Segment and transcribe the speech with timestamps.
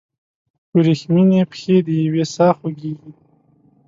[0.75, 3.11] وریښمینې پښې دیوې ساه خوږیږي